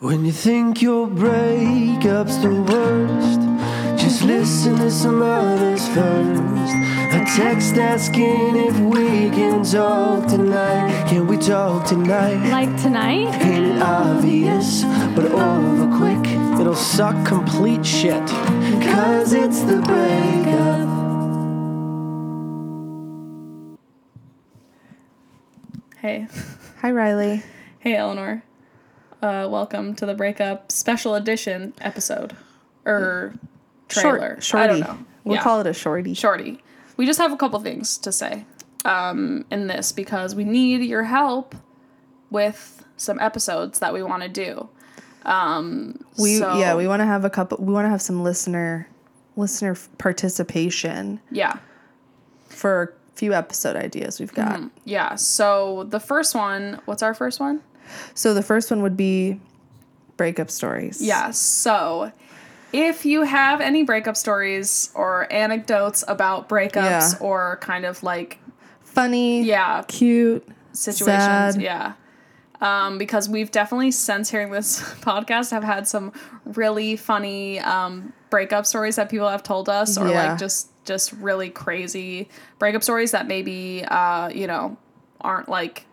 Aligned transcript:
When 0.00 0.24
you 0.24 0.32
think 0.32 0.80
your 0.80 1.06
breakup's 1.06 2.38
the 2.38 2.48
worst, 2.48 4.00
just 4.00 4.22
listen 4.22 4.76
to 4.76 4.90
some 4.90 5.20
others 5.20 5.86
first. 5.88 6.74
A 7.12 7.22
text 7.36 7.74
asking 7.74 8.56
if 8.56 8.80
we 8.80 9.28
can 9.28 9.62
talk 9.62 10.26
tonight. 10.26 11.06
Can 11.06 11.26
we 11.26 11.36
talk 11.36 11.86
tonight? 11.86 12.48
Like 12.48 12.74
tonight? 12.80 13.28
Ain't 13.42 13.76
it 13.76 13.82
obvious, 13.82 14.84
but 15.14 15.26
over 15.26 15.94
quick? 15.98 16.26
It'll 16.58 16.74
suck 16.74 17.26
complete 17.26 17.84
shit. 17.84 18.26
Cause 18.80 19.34
it's 19.34 19.60
the 19.64 19.82
breakup. 19.82 20.88
Hey. 25.98 26.26
Hi, 26.80 26.90
Riley. 26.90 27.42
Hey, 27.80 27.96
Eleanor. 27.96 28.42
Uh, 29.22 29.46
welcome 29.50 29.94
to 29.96 30.06
the 30.06 30.14
breakup 30.14 30.72
special 30.72 31.14
edition 31.14 31.74
episode. 31.80 32.34
Or 32.86 33.34
trailer. 33.88 34.40
Short, 34.40 34.62
I 34.62 34.66
don't 34.66 34.80
know. 34.80 34.98
We'll 35.24 35.36
Yeah. 35.36 35.42
call 35.42 35.60
it 35.60 35.66
a 35.66 35.74
shorty. 35.74 36.14
Shorty. 36.14 36.62
We 36.96 37.04
just 37.06 37.18
have 37.18 37.32
a 37.32 37.36
couple 37.36 37.60
things 37.60 37.98
to 37.98 38.12
say 38.12 38.46
um, 38.86 39.44
in 39.50 39.66
this 39.66 39.92
because 39.92 40.34
we 40.34 40.44
need 40.44 40.80
your 40.82 41.04
help 41.04 41.54
with 42.30 42.82
some 42.96 43.18
episodes 43.20 43.78
that 43.80 43.92
we 43.92 44.02
want 44.02 44.22
to 44.22 44.28
do. 44.28 44.68
Um, 45.26 46.02
We 46.18 46.38
so- 46.38 46.56
yeah, 46.58 46.74
we 46.74 46.88
want 46.88 47.00
to 47.00 47.06
have 47.06 47.24
a 47.26 47.30
couple. 47.30 47.58
We 47.58 47.74
want 47.74 47.84
to 47.84 47.90
have 47.90 48.00
some 48.02 48.22
listener 48.22 48.88
listener 49.36 49.76
participation 49.98 51.20
Yeah. 51.30 51.56
for 52.48 52.94
few 53.14 53.32
episode 53.34 53.76
ideas 53.76 54.18
we've 54.20 54.32
got. 54.32 54.60
Yeah. 54.84 55.14
So 55.16 55.84
the 55.88 56.00
first 56.00 56.34
one, 56.34 56.80
what's 56.86 57.02
our 57.02 57.14
first 57.14 57.40
one? 57.40 57.60
So 58.14 58.34
the 58.34 58.42
first 58.42 58.70
one 58.70 58.82
would 58.82 58.96
be 58.96 59.40
breakup 60.16 60.50
stories. 60.50 61.02
Yeah. 61.02 61.30
So 61.32 62.12
if 62.72 63.04
you 63.04 63.22
have 63.22 63.60
any 63.60 63.82
breakup 63.82 64.16
stories 64.16 64.90
or 64.94 65.30
anecdotes 65.32 66.04
about 66.08 66.48
breakups 66.48 66.74
Yeah. 67.12 67.12
or 67.20 67.58
kind 67.60 67.84
of 67.84 68.02
like, 68.02 68.38
funny. 68.82 69.42
yeah, 69.42 69.82
cute. 69.88 70.46
situations. 70.72 71.54
sad. 71.56 71.60
Yeah. 71.62 71.92
Um, 72.60 72.98
because 72.98 73.28
we've 73.28 73.50
definitely, 73.50 73.90
since 73.90 74.30
hearing 74.30 74.50
this 74.52 74.80
podcast, 75.00 75.50
have 75.50 75.64
had 75.64 75.88
some 75.88 76.12
really 76.44 76.94
funny 76.96 77.58
um, 77.60 78.12
breakup 78.28 78.66
stories 78.66 78.96
that 78.96 79.08
people 79.10 79.28
have 79.28 79.42
told 79.42 79.68
us, 79.68 79.96
or 79.98 80.06
Yeah. 80.08 80.30
like 80.30 80.38
just 80.38 80.68
just 80.90 81.12
really 81.12 81.48
crazy 81.48 82.28
breakup 82.58 82.82
stories 82.82 83.12
that 83.12 83.28
maybe 83.28 83.84
uh, 83.86 84.28
you 84.28 84.48
know 84.48 84.76
aren't 85.20 85.48
like 85.48 85.86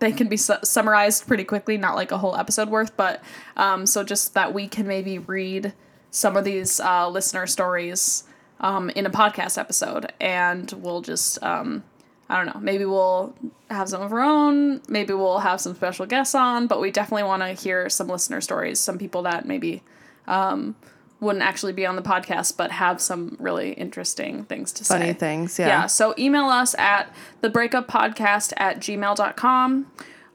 they 0.00 0.12
can 0.12 0.28
be 0.28 0.36
su- 0.36 0.62
summarized 0.62 1.26
pretty 1.26 1.44
quickly, 1.44 1.78
not 1.78 1.94
like 1.94 2.12
a 2.12 2.18
whole 2.18 2.36
episode 2.36 2.68
worth, 2.68 2.94
but 2.94 3.22
um, 3.56 3.86
so 3.86 4.04
just 4.04 4.34
that 4.34 4.52
we 4.52 4.68
can 4.68 4.86
maybe 4.86 5.18
read 5.18 5.72
some 6.10 6.36
of 6.36 6.44
these 6.44 6.78
uh, 6.78 7.08
listener 7.08 7.46
stories 7.46 8.24
um, 8.60 8.90
in 8.90 9.06
a 9.06 9.10
podcast 9.10 9.56
episode, 9.56 10.12
and 10.20 10.70
we'll 10.72 11.00
just 11.00 11.42
um, 11.42 11.82
I 12.28 12.36
don't 12.36 12.54
know, 12.54 12.60
maybe 12.60 12.84
we'll 12.84 13.34
have 13.70 13.88
some 13.88 14.02
of 14.02 14.12
our 14.12 14.20
own, 14.20 14.82
maybe 14.88 15.14
we'll 15.14 15.38
have 15.38 15.58
some 15.58 15.74
special 15.74 16.04
guests 16.04 16.34
on, 16.34 16.66
but 16.66 16.80
we 16.82 16.90
definitely 16.90 17.22
want 17.22 17.42
to 17.42 17.54
hear 17.54 17.88
some 17.88 18.08
listener 18.08 18.42
stories, 18.42 18.78
some 18.78 18.98
people 18.98 19.22
that 19.22 19.46
maybe 19.46 19.82
um, 20.26 20.76
wouldn't 21.20 21.44
actually 21.44 21.72
be 21.72 21.84
on 21.84 21.96
the 21.96 22.02
podcast, 22.02 22.56
but 22.56 22.70
have 22.70 23.00
some 23.00 23.36
really 23.40 23.72
interesting 23.72 24.44
things 24.44 24.72
to 24.72 24.84
say. 24.84 24.98
Funny 24.98 25.12
things. 25.12 25.58
Yeah. 25.58 25.66
Yeah. 25.68 25.86
So 25.86 26.14
email 26.18 26.44
us 26.46 26.74
at 26.78 27.12
thebreakuppodcast 27.42 28.52
at 28.56 28.78
gmail.com. 28.80 29.86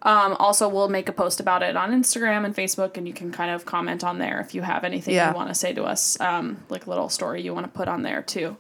Um, 0.06 0.34
also, 0.34 0.68
we'll 0.68 0.90
make 0.90 1.08
a 1.08 1.14
post 1.14 1.40
about 1.40 1.64
it 1.64 1.78
on 1.78 1.92
Instagram 1.92 2.44
and 2.44 2.54
Facebook, 2.54 2.98
and 2.98 3.08
you 3.08 3.14
can 3.14 3.32
kind 3.32 3.50
of 3.50 3.66
comment 3.66 4.04
on 4.04 4.18
there 4.20 4.42
if 4.42 4.54
you 4.54 4.62
have 4.62 4.84
anything 4.84 5.16
Yeah. 5.16 5.30
you 5.30 5.36
want 5.36 5.48
to 5.48 5.56
say 5.56 5.72
to 5.74 5.84
us, 5.86 6.20
um, 6.20 6.58
like 6.70 6.86
a 6.86 6.90
little 6.90 7.08
story 7.08 7.42
you 7.42 7.54
want 7.54 7.66
to 7.66 7.72
put 7.72 7.88
on 7.88 8.02
there 8.02 8.22
too. 8.22 8.58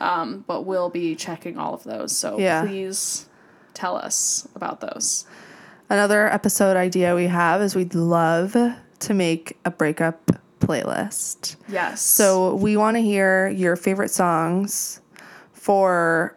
Um, 0.00 0.44
but 0.46 0.62
we'll 0.62 0.90
be 0.90 1.16
checking 1.16 1.58
all 1.58 1.74
of 1.74 1.82
those. 1.82 2.16
So 2.16 2.38
Yeah. 2.38 2.62
please 2.64 3.26
tell 3.74 3.96
us 3.96 4.46
about 4.54 4.80
those. 4.80 5.24
Another 5.90 6.32
episode 6.32 6.76
idea 6.76 7.14
we 7.16 7.26
have 7.26 7.60
is 7.60 7.74
we'd 7.74 7.94
love 7.96 8.56
to 9.00 9.14
make 9.14 9.58
a 9.64 9.70
breakup 9.72 10.30
playlist. 10.66 11.56
Yes. 11.68 12.00
So 12.00 12.54
we 12.56 12.76
want 12.76 12.96
to 12.96 13.02
hear 13.02 13.48
your 13.48 13.76
favorite 13.76 14.10
songs 14.10 15.00
for 15.52 16.36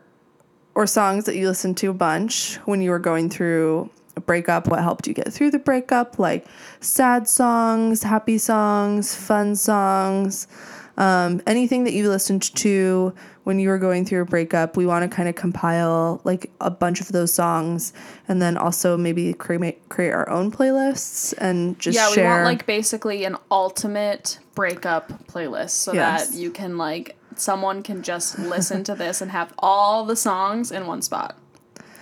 or 0.75 0.85
songs 0.85 1.25
that 1.25 1.35
you 1.35 1.47
listened 1.47 1.75
to 1.77 1.89
a 1.89 1.93
bunch 1.93 2.57
when 2.65 2.81
you 2.81 2.91
were 2.91 2.99
going 2.99 3.29
through 3.29 3.89
a 4.15 4.21
breakup, 4.21 4.67
what 4.67 4.79
helped 4.79 5.07
you 5.07 5.13
get 5.13 5.31
through 5.31 5.51
the 5.51 5.59
breakup, 5.59 6.19
like 6.19 6.45
sad 6.81 7.27
songs, 7.27 8.03
happy 8.03 8.37
songs, 8.37 9.15
fun 9.15 9.55
songs, 9.55 10.47
um, 10.97 11.41
anything 11.45 11.83
that 11.83 11.93
you 11.93 12.09
listened 12.09 12.53
to 12.55 13.13
when 13.43 13.59
you 13.59 13.69
were 13.69 13.77
going 13.77 14.03
through 14.05 14.21
a 14.21 14.25
breakup. 14.25 14.75
We 14.75 14.85
want 14.85 15.09
to 15.09 15.15
kind 15.15 15.29
of 15.29 15.35
compile 15.35 16.19
like 16.23 16.51
a 16.59 16.69
bunch 16.69 16.99
of 17.01 17.11
those 17.11 17.33
songs 17.33 17.93
and 18.27 18.41
then 18.41 18.57
also 18.57 18.97
maybe 18.97 19.33
create 19.33 19.87
create 19.89 20.11
our 20.11 20.29
own 20.29 20.51
playlists 20.51 21.33
and 21.37 21.77
just 21.79 21.95
yeah, 21.95 22.09
share. 22.11 22.25
we 22.25 22.29
want 22.29 22.43
like 22.45 22.65
basically 22.65 23.23
an 23.25 23.37
ultimate 23.51 24.39
breakup 24.55 25.09
playlist 25.27 25.69
so 25.71 25.93
Yes. 25.93 26.29
that 26.29 26.37
you 26.37 26.51
can 26.51 26.77
like 26.77 27.15
someone 27.35 27.83
can 27.83 28.01
just 28.01 28.39
listen 28.39 28.83
to 28.83 28.95
this 28.95 29.21
and 29.21 29.31
have 29.31 29.53
all 29.59 30.03
the 30.03 30.15
songs 30.15 30.71
in 30.71 30.87
one 30.87 31.01
spot. 31.01 31.37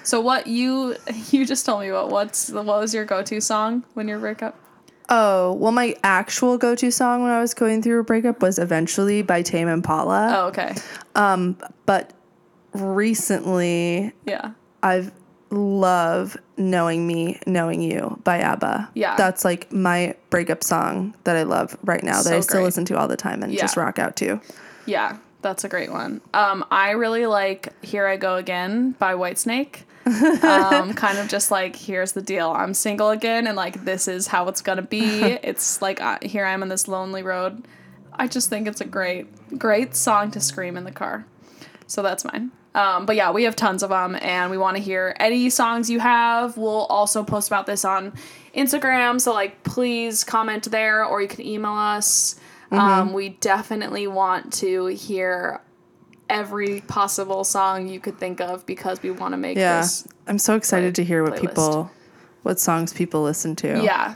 So 0.04 0.22
what 0.22 0.48
you 0.48 0.96
you 1.32 1.46
just 1.46 1.66
told 1.66 1.82
me 1.82 1.90
about 1.90 2.10
what's 2.10 2.50
what 2.50 2.66
was 2.66 2.94
your 2.94 3.06
go 3.06 3.22
to 3.24 3.42
song 3.42 3.84
when 3.94 4.08
you 4.08 4.18
break 4.18 4.42
up? 4.42 4.58
Oh, 5.10 5.54
well, 5.54 5.72
my 5.72 5.96
actual 6.04 6.58
go 6.58 6.76
to 6.76 6.92
song 6.92 7.22
when 7.24 7.32
I 7.32 7.40
was 7.40 7.54
going 7.54 7.82
through 7.82 8.00
a 8.00 8.04
breakup 8.04 8.42
was 8.42 8.58
Eventually 8.58 9.22
by 9.22 9.42
Tame 9.42 9.68
Impala. 9.68 10.34
Oh, 10.36 10.48
okay. 10.48 10.74
Um, 11.16 11.58
but 11.86 12.14
recently, 12.74 14.14
Yeah. 14.26 14.52
I've 14.84 15.12
love 15.52 16.36
Knowing 16.58 17.06
Me, 17.08 17.40
Knowing 17.46 17.82
You 17.82 18.20
by 18.24 18.40
ABBA. 18.40 18.90
Yeah. 18.94 19.16
That's 19.16 19.46
like 19.46 19.72
my 19.72 20.16
breakup 20.30 20.64
song 20.64 21.14
that 21.24 21.36
I 21.36 21.44
love 21.44 21.78
right 21.84 22.04
now 22.04 22.22
that 22.24 22.34
I 22.34 22.40
still 22.42 22.58
great. 22.58 22.66
listen 22.66 22.86
to 22.86 22.98
all 22.98 23.08
the 23.08 23.16
time 23.18 23.44
and 23.44 23.54
just 23.54 23.78
rock 23.78 24.00
out 24.00 24.16
to. 24.18 24.42
Yeah, 24.86 25.18
that's 25.46 25.64
a 25.64 25.70
great 25.70 25.92
one. 25.92 26.22
Um, 26.34 26.66
I 26.72 26.92
really 26.92 27.28
like 27.28 27.72
"Here 27.86 28.08
I 28.08 28.18
Go 28.18 28.36
Again" 28.36 28.96
by 28.98 29.14
Whitesnake. 29.14 29.84
um, 30.44 30.94
kind 30.96 31.20
of 31.20 31.28
just 31.28 31.52
like 31.52 31.76
here's 31.76 32.14
the 32.14 32.22
deal: 32.22 32.50
I'm 32.50 32.74
single 32.74 33.12
again, 33.12 33.46
and 33.46 33.56
like 33.56 33.86
this 33.86 34.08
is 34.08 34.26
how 34.26 34.48
it's 34.48 34.62
gonna 34.62 34.82
be. 34.82 35.22
it's 35.44 35.84
like 35.84 36.02
uh, 36.02 36.18
here 36.24 36.46
I 36.46 36.52
am 36.52 36.64
on 36.64 36.70
this 36.70 36.88
lonely 36.88 37.22
road. 37.22 37.68
I 38.12 38.28
just 38.28 38.50
think 38.50 38.68
it's 38.68 38.82
a 38.82 38.86
great, 38.86 39.28
great 39.60 39.96
song 39.96 40.32
to 40.32 40.40
scream 40.40 40.78
in 40.78 40.84
the 40.84 40.92
car. 40.92 41.28
So 41.86 42.02
that's 42.02 42.26
mine. 42.26 42.52
Um, 42.74 43.06
but 43.06 43.16
yeah, 43.16 43.32
we 43.32 43.44
have 43.44 43.56
tons 43.56 43.84
of 43.84 43.92
them, 43.92 44.18
and 44.22 44.50
we 44.50 44.58
want 44.58 44.78
to 44.78 44.84
hear 44.84 45.16
any 45.20 45.52
songs 45.52 45.92
you 45.92 46.00
have. 46.00 46.58
We'll 46.58 46.88
also 46.88 47.24
post 47.24 47.48
about 47.48 47.68
this 47.68 47.86
on 47.86 48.14
Instagram, 48.56 49.22
so 49.22 49.32
like 49.32 49.64
please 49.64 50.24
comment 50.24 50.72
there, 50.72 51.06
or 51.06 51.22
you 51.22 51.28
can 51.28 51.46
email 51.46 51.74
us. 51.74 52.36
Um, 52.72 53.14
we 53.14 53.30
definitely 53.30 54.08
want 54.08 54.52
to 54.54 54.88
hear 54.88 55.62
every 56.30 56.82
possible 56.82 57.44
song 57.44 57.88
you 57.88 58.00
could 58.00 58.18
think 58.18 58.42
of 58.42 58.66
because 58.66 59.02
we 59.04 59.12
want 59.12 59.34
to 59.34 59.38
make 59.38 59.58
Yeah. 59.58 59.82
this. 59.82 60.08
I'm 60.28 60.40
so 60.40 60.56
excited 60.56 60.96
to 60.96 61.04
hear 61.04 61.24
what 61.24 61.34
playlist. 61.36 61.40
people, 61.42 61.92
what 62.44 62.60
songs 62.60 62.92
people 62.94 63.22
listen 63.22 63.56
to. 63.58 63.82
Yeah, 63.84 64.16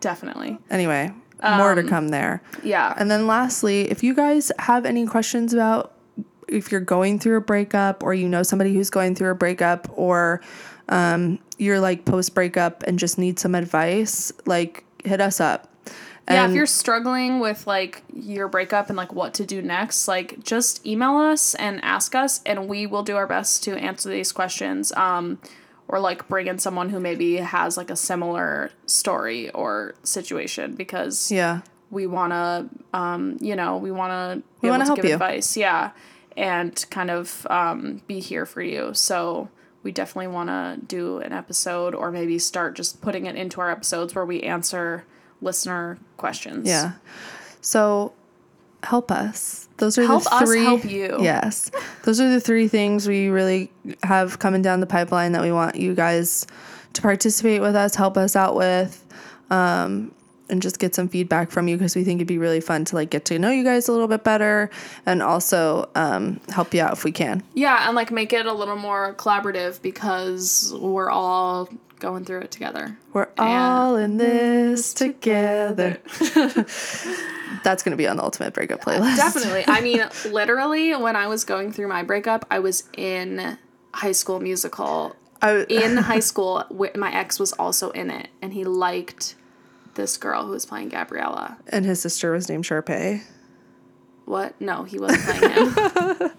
definitely. 0.00 0.58
Anyway, 0.70 1.12
more 1.42 1.70
Um, 1.70 1.76
to 1.76 1.82
come 1.84 2.08
there. 2.08 2.42
Yeah. 2.64 2.92
And 2.96 3.10
then 3.10 3.26
lastly, 3.26 3.90
if 3.90 4.02
you 4.02 4.14
guys 4.14 4.50
have 4.58 4.84
any 4.84 5.06
questions 5.06 5.52
about 5.52 5.92
if 6.48 6.72
you're 6.72 6.80
going 6.80 7.20
through 7.20 7.36
a 7.36 7.40
breakup 7.40 8.02
or 8.02 8.12
you 8.12 8.28
know 8.28 8.42
somebody 8.42 8.74
who's 8.74 8.90
going 8.90 9.14
through 9.14 9.30
a 9.30 9.34
breakup 9.36 9.86
or 9.96 10.40
um, 10.88 11.38
you're 11.58 11.78
like 11.78 12.04
post 12.04 12.34
breakup 12.34 12.82
and 12.88 12.98
just 12.98 13.16
need 13.18 13.38
some 13.38 13.54
advice, 13.54 14.32
like 14.46 14.82
hit 15.04 15.20
us 15.20 15.40
up. 15.40 15.68
Yeah, 16.28 16.48
if 16.48 16.54
you're 16.54 16.66
struggling 16.66 17.40
with 17.40 17.66
like 17.66 18.02
your 18.12 18.48
breakup 18.48 18.88
and 18.88 18.96
like 18.96 19.12
what 19.12 19.34
to 19.34 19.44
do 19.46 19.62
next, 19.62 20.06
like 20.08 20.42
just 20.44 20.86
email 20.86 21.16
us 21.16 21.54
and 21.54 21.82
ask 21.82 22.14
us, 22.14 22.40
and 22.44 22.68
we 22.68 22.86
will 22.86 23.02
do 23.02 23.16
our 23.16 23.26
best 23.26 23.64
to 23.64 23.76
answer 23.76 24.08
these 24.08 24.32
questions. 24.32 24.92
Um, 24.92 25.38
or 25.88 25.98
like 25.98 26.28
bring 26.28 26.46
in 26.46 26.56
someone 26.58 26.90
who 26.90 27.00
maybe 27.00 27.36
has 27.38 27.76
like 27.76 27.90
a 27.90 27.96
similar 27.96 28.70
story 28.86 29.50
or 29.50 29.96
situation 30.04 30.76
because 30.76 31.32
yeah, 31.32 31.62
we 31.90 32.06
want 32.06 32.32
to, 32.32 32.68
um, 32.96 33.36
you 33.40 33.56
know, 33.56 33.76
we 33.76 33.90
want 33.90 34.12
to 34.12 34.48
We 34.60 34.68
able 34.68 34.78
wanna 34.78 34.90
to 34.90 34.94
give 34.94 35.04
you. 35.04 35.14
advice, 35.14 35.56
yeah, 35.56 35.90
and 36.36 36.86
kind 36.90 37.10
of 37.10 37.44
um, 37.50 38.02
be 38.06 38.20
here 38.20 38.46
for 38.46 38.62
you. 38.62 38.94
So 38.94 39.48
we 39.82 39.90
definitely 39.90 40.28
want 40.28 40.48
to 40.48 40.78
do 40.86 41.18
an 41.18 41.32
episode, 41.32 41.96
or 41.96 42.12
maybe 42.12 42.38
start 42.38 42.76
just 42.76 43.00
putting 43.00 43.26
it 43.26 43.34
into 43.34 43.60
our 43.60 43.70
episodes 43.70 44.14
where 44.14 44.24
we 44.24 44.42
answer 44.42 45.04
listener 45.40 45.98
questions. 46.16 46.66
yeah. 46.68 46.92
So 47.60 48.12
help 48.82 49.10
us. 49.10 49.68
Those 49.76 49.96
are 49.98 50.04
Help 50.04 50.24
the 50.24 50.34
us 50.34 50.42
three. 50.48 50.62
help 50.64 50.84
you. 50.84 51.18
Yes, 51.22 51.70
those 52.04 52.20
are 52.20 52.28
the 52.30 52.40
three 52.40 52.68
things 52.68 53.08
we 53.08 53.28
really 53.28 53.70
have 54.02 54.38
coming 54.38 54.60
down 54.62 54.80
the 54.80 54.86
pipeline 54.86 55.32
that 55.32 55.42
we 55.42 55.52
want 55.52 55.76
you 55.76 55.94
guys 55.94 56.46
to 56.92 57.02
participate 57.02 57.60
with 57.62 57.74
us, 57.76 57.94
help 57.94 58.16
us 58.18 58.36
out 58.36 58.54
with. 58.56 59.04
Um, 59.50 60.12
and 60.50 60.60
just 60.60 60.80
get 60.80 60.96
some 60.96 61.08
feedback 61.08 61.50
from 61.52 61.68
you 61.68 61.76
because 61.76 61.94
we 61.94 62.02
think 62.02 62.18
it'd 62.18 62.26
be 62.26 62.36
really 62.36 62.60
fun 62.60 62.84
to 62.86 62.96
like 62.96 63.08
get 63.08 63.24
to 63.26 63.38
know 63.38 63.50
you 63.50 63.62
guys 63.62 63.86
a 63.86 63.92
little 63.92 64.08
bit 64.08 64.24
better 64.24 64.68
and 65.06 65.22
also 65.22 65.88
um, 65.94 66.40
help 66.48 66.74
you 66.74 66.82
out 66.82 66.92
if 66.92 67.04
we 67.04 67.12
can. 67.12 67.40
Yeah, 67.54 67.86
and 67.86 67.94
like 67.94 68.10
make 68.10 68.32
it 68.32 68.46
a 68.46 68.52
little 68.52 68.74
more 68.74 69.14
collaborative 69.14 69.80
because 69.80 70.74
we're 70.80 71.08
all 71.08 71.68
going 72.00 72.24
through 72.24 72.40
it 72.40 72.50
together. 72.50 72.96
We're 73.12 73.28
all 73.38 73.96
in 73.96 74.16
this 74.16 74.92
together. 75.04 75.98
That's 77.62 77.82
gonna 77.82 77.96
be 77.96 78.06
on 78.08 78.16
the 78.16 78.22
ultimate 78.24 78.54
breakup 78.54 78.80
playlist. 78.80 79.16
Definitely. 79.16 79.64
I 79.66 79.80
mean, 79.80 80.02
literally, 80.32 80.94
when 80.96 81.14
I 81.16 81.26
was 81.26 81.44
going 81.44 81.72
through 81.72 81.88
my 81.88 82.02
breakup, 82.02 82.46
I 82.50 82.58
was 82.60 82.84
in 82.96 83.58
High 83.92 84.12
School 84.12 84.40
Musical. 84.40 85.14
I, 85.42 85.64
In 85.70 85.96
high 85.96 86.20
school, 86.20 86.64
my 86.94 87.12
ex 87.14 87.38
was 87.40 87.52
also 87.54 87.90
in 87.90 88.10
it, 88.10 88.28
and 88.42 88.52
he 88.52 88.64
liked 88.64 89.36
this 89.94 90.16
girl 90.18 90.44
who 90.44 90.50
was 90.50 90.66
playing 90.66 90.90
Gabriella. 90.90 91.56
and 91.68 91.84
his 91.84 92.00
sister 92.00 92.32
was 92.32 92.48
named 92.48 92.64
Sharpay. 92.64 93.22
What? 94.26 94.58
No, 94.60 94.84
he 94.84 94.98
wasn't 94.98 95.22
playing 95.22 95.70
him. 95.72 96.30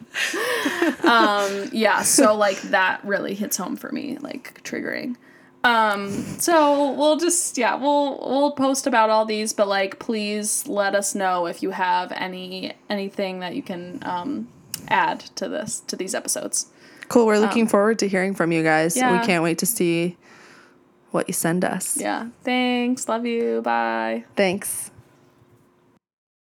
um, 1.07 1.69
yeah, 1.73 2.03
so 2.03 2.35
like 2.35 2.61
that 2.63 3.03
really 3.03 3.33
hits 3.33 3.57
home 3.57 3.75
for 3.75 3.91
me, 3.91 4.17
like 4.19 4.63
triggering. 4.63 5.15
Um, 5.63 6.11
so 6.39 6.91
we'll 6.93 7.17
just 7.17 7.57
yeah, 7.57 7.75
we'll 7.75 8.17
we'll 8.19 8.51
post 8.53 8.87
about 8.87 9.09
all 9.09 9.25
these, 9.25 9.53
but 9.53 9.67
like 9.67 9.99
please 9.99 10.67
let 10.67 10.95
us 10.95 11.13
know 11.13 11.45
if 11.45 11.61
you 11.61 11.69
have 11.71 12.11
any 12.13 12.73
anything 12.89 13.39
that 13.41 13.55
you 13.55 13.61
can 13.61 13.99
um 14.01 14.47
add 14.87 15.19
to 15.35 15.47
this 15.47 15.81
to 15.81 15.95
these 15.95 16.15
episodes. 16.15 16.67
Cool. 17.09 17.25
We're 17.25 17.39
looking 17.39 17.67
forward 17.67 17.99
to 17.99 18.07
hearing 18.07 18.33
from 18.33 18.51
you 18.51 18.63
guys. 18.63 18.95
yeah. 18.95 19.19
We 19.19 19.25
can't 19.25 19.43
wait 19.43 19.57
to 19.59 19.65
see 19.65 20.17
what 21.11 21.27
you 21.27 21.33
send 21.33 21.63
us. 21.65 21.97
Yeah. 21.97 22.29
Thanks. 22.43 23.07
Love 23.09 23.25
you. 23.25 23.61
Bye. 23.61 24.23
Thanks. 24.35 24.89